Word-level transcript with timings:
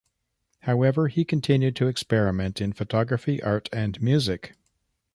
However, 0.61 1.09
he 1.09 1.23
continued 1.23 1.75
to 1.75 1.85
experiment 1.87 2.59
in 2.59 2.73
photography, 2.73 3.39
art, 3.43 3.69
and 3.71 4.01
music. 4.01 4.55